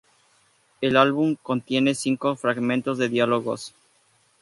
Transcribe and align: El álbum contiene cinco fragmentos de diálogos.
El 0.81 0.97
álbum 0.97 1.35
contiene 1.43 1.93
cinco 1.93 2.35
fragmentos 2.35 2.97
de 2.97 3.07
diálogos. 3.07 3.75